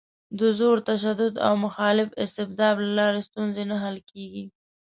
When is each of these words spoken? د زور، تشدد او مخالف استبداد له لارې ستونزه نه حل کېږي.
د 0.39 0.41
زور، 0.57 0.77
تشدد 0.89 1.33
او 1.47 1.53
مخالف 1.65 2.09
استبداد 2.23 2.75
له 2.85 2.89
لارې 2.99 3.21
ستونزه 3.27 3.61
نه 3.71 3.77
حل 3.83 3.97
کېږي. 4.11 4.45